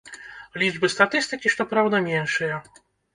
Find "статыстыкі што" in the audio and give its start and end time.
0.93-1.67